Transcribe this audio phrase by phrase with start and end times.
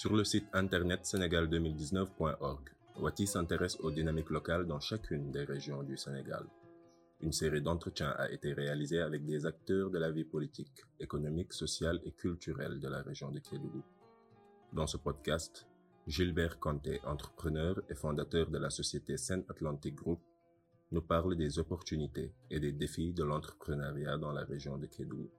[0.00, 5.98] Sur le site internet sénégal2019.org, Wati s'intéresse aux dynamiques locales dans chacune des régions du
[5.98, 6.46] Sénégal.
[7.20, 12.00] Une série d'entretiens a été réalisée avec des acteurs de la vie politique, économique, sociale
[12.06, 13.82] et culturelle de la région de Kédougou.
[14.72, 15.66] Dans ce podcast,
[16.06, 20.20] Gilbert Conté, entrepreneur et fondateur de la société Seine Atlantic Group,
[20.92, 25.30] nous parle des opportunités et des défis de l'entrepreneuriat dans la région de Kédougou.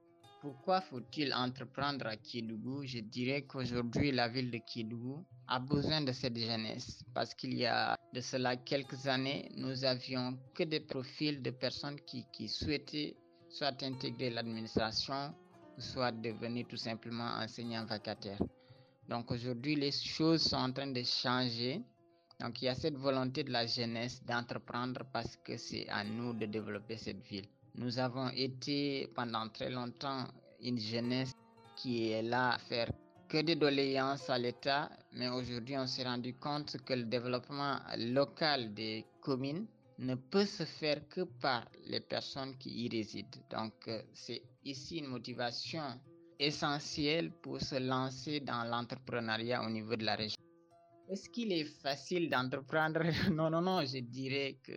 [0.41, 2.83] Pourquoi faut-il entreprendre à Kédougou?
[2.83, 7.67] Je dirais qu'aujourd'hui, la ville de Kédougou a besoin de cette jeunesse parce qu'il y
[7.67, 13.15] a de cela quelques années, nous avions que des profils de personnes qui, qui souhaitaient
[13.49, 15.35] soit intégrer l'administration,
[15.77, 18.41] soit devenir tout simplement enseignants vacataires.
[19.07, 21.83] Donc aujourd'hui, les choses sont en train de changer.
[22.39, 26.33] Donc il y a cette volonté de la jeunesse d'entreprendre parce que c'est à nous
[26.33, 27.47] de développer cette ville.
[27.75, 30.27] Nous avons été pendant très longtemps
[30.61, 31.31] une jeunesse
[31.75, 32.91] qui est là à faire
[33.29, 38.73] que des doléances à l'État, mais aujourd'hui on s'est rendu compte que le développement local
[38.73, 39.65] des communes
[39.99, 43.39] ne peut se faire que par les personnes qui y résident.
[43.49, 45.83] Donc euh, c'est ici une motivation
[46.39, 50.37] essentielle pour se lancer dans l'entrepreneuriat au niveau de la région.
[51.07, 53.01] Est-ce qu'il est facile d'entreprendre?
[53.31, 54.73] Non, non, non, je dirais que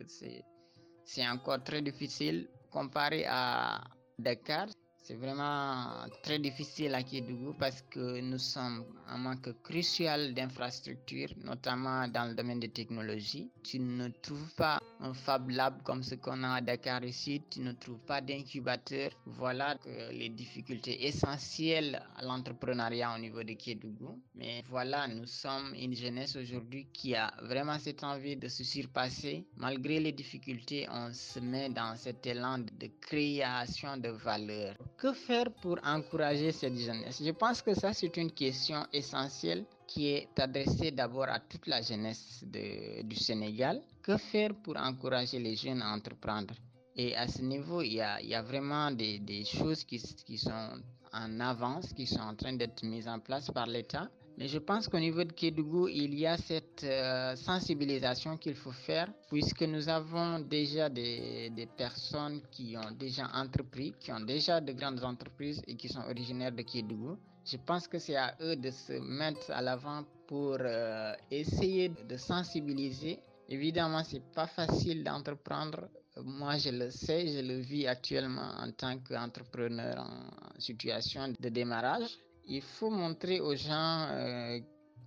[1.04, 3.80] c'est encore très difficile comparé à
[4.18, 4.66] Dakar,
[5.04, 12.08] c'est vraiment très difficile à Kédougou parce que nous sommes un manque crucial d'infrastructures, notamment
[12.08, 13.50] dans le domaine des technologies.
[13.62, 17.60] Tu ne trouves pas un Fab Lab comme ce qu'on a à Dakar ici, tu
[17.60, 19.10] ne trouves pas d'incubateur.
[19.26, 19.76] Voilà
[20.10, 24.18] les difficultés essentielles à l'entrepreneuriat au niveau de Kédougou.
[24.34, 29.44] Mais voilà, nous sommes une jeunesse aujourd'hui qui a vraiment cette envie de se surpasser.
[29.58, 34.74] Malgré les difficultés, on se met dans cet élan de création de valeur.
[34.96, 37.20] Que faire pour encourager cette jeunesse?
[37.22, 41.82] Je pense que ça, c'est une question essentielle qui est adressée d'abord à toute la
[41.82, 43.80] jeunesse du Sénégal.
[44.02, 46.54] Que faire pour encourager les jeunes à entreprendre?
[46.96, 49.98] Et à ce niveau, il y a, vraiment des, choses qui
[50.38, 50.80] sont
[51.12, 54.08] en avance, qui sont en train d'être mises en place par l'État.
[54.36, 58.72] Mais je pense qu'au niveau de Kédougou, il y a cette euh, sensibilisation qu'il faut
[58.72, 64.60] faire, puisque nous avons déjà des, des, personnes qui ont déjà entrepris, qui ont déjà
[64.60, 67.16] de grandes entreprises et qui sont originaires de Kédougou.
[67.46, 72.16] Je pense que c'est à eux de se mettre à l'avant pour euh, essayer de
[72.16, 73.20] sensibiliser.
[73.48, 75.88] Évidemment, c'est pas facile d'entreprendre.
[76.24, 82.18] Moi, je le sais, je le vis actuellement en tant qu'entrepreneur en situation de démarrage
[82.46, 84.58] il faut montrer aux gens euh,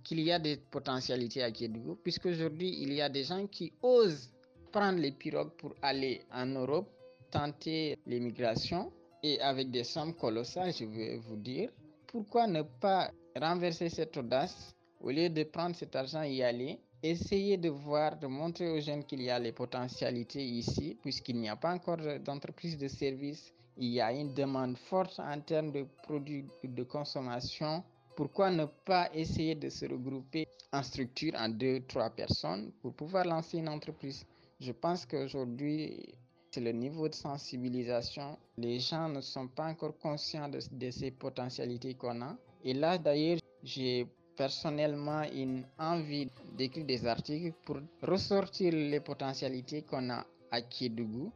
[0.04, 4.30] qu'il y a des potentialités à Kédougou, puisqu'aujourd'hui, il y a des gens qui osent
[4.72, 6.88] prendre les pirogues pour aller en Europe,
[7.30, 11.70] tenter l'immigration, et avec des sommes colossales, je vais vous dire.
[12.06, 14.74] Pourquoi ne pas renverser cette audace?
[15.00, 18.80] Au lieu de prendre cet argent et y aller Essayer de voir, de montrer aux
[18.80, 23.52] jeunes qu'il y a les potentialités ici, puisqu'il n'y a pas encore d'entreprise de services
[23.80, 27.84] il y a une demande forte en termes de produits de consommation.
[28.16, 33.24] Pourquoi ne pas essayer de se regrouper en structure en deux, trois personnes pour pouvoir
[33.24, 34.26] lancer une entreprise?
[34.58, 36.12] Je pense qu'aujourd'hui,
[36.50, 38.36] c'est le niveau de sensibilisation.
[38.56, 42.36] Les gens ne sont pas encore conscients de, de ces potentialités qu'on a.
[42.64, 50.08] Et là, d'ailleurs, j'ai personnellement une envie d'écrire des articles pour ressortir les potentialités qu'on
[50.10, 51.32] a à Kédougou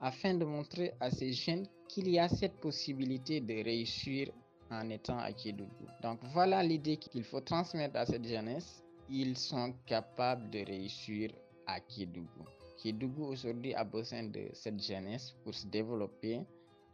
[0.00, 4.30] afin de montrer à ces jeunes qu'il y a cette possibilité de réussir
[4.70, 5.86] en étant à Kédougou.
[6.02, 8.82] Donc voilà l'idée qu'il faut transmettre à cette jeunesse.
[9.08, 11.30] Ils sont capables de réussir
[11.66, 12.44] à Kédougou.
[12.82, 16.40] Kédougou aujourd'hui a besoin de cette jeunesse pour se développer,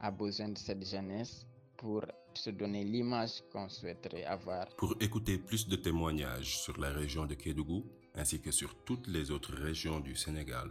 [0.00, 1.46] a besoin de cette jeunesse
[1.78, 4.66] pour se donner l'image qu'on souhaiterait avoir.
[4.76, 9.30] Pour écouter plus de témoignages sur la région de Kédougou ainsi que sur toutes les
[9.30, 10.68] autres régions du Sénégal,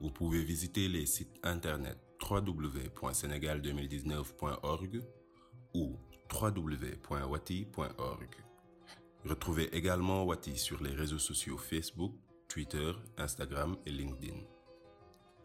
[0.00, 1.98] vous pouvez visiter les sites internet
[2.28, 5.02] www.senegal2019.org
[5.74, 5.96] ou
[6.32, 8.30] www.wati.org.
[9.24, 12.14] Retrouvez également Wati sur les réseaux sociaux Facebook,
[12.48, 14.38] Twitter, Instagram et LinkedIn.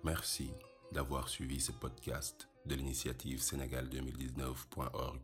[0.03, 0.51] Merci
[0.91, 5.21] d'avoir suivi ce podcast de l'initiative Sénégal2019.org.